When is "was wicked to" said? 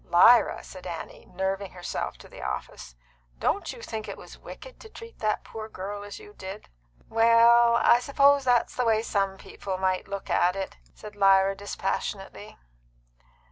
4.17-4.89